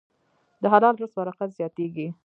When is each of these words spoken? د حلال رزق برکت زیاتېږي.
د 0.61 0.63
حلال 0.73 0.95
رزق 1.01 1.15
برکت 1.17 1.49
زیاتېږي. 1.57 2.07